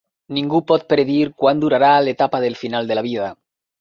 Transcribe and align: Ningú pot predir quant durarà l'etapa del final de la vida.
Ningú 0.35 0.61
pot 0.71 0.85
predir 0.93 1.29
quant 1.43 1.61
durarà 1.65 1.91
l'etapa 2.07 2.41
del 2.47 2.59
final 2.63 2.91
de 2.93 2.99
la 3.01 3.05
vida. 3.11 3.29